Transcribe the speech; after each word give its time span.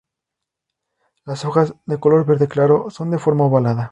Las 1.25 1.45
hojas, 1.45 1.75
de 1.85 1.99
color 1.99 2.25
verde 2.25 2.47
claro, 2.47 2.89
son 2.89 3.11
de 3.11 3.19
forma 3.19 3.45
ovalada. 3.45 3.89